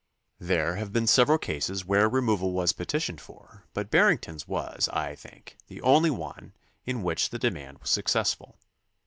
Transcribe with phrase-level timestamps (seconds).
[0.39, 5.57] There have been several cases where removal was petitioned for, but Barrington's was, I think,
[5.67, 6.53] the only one
[6.87, 8.57] in which the demand was successful.